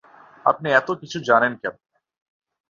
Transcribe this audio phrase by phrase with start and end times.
[0.45, 1.85] আপনি এত কিছু জানেন কেমনে?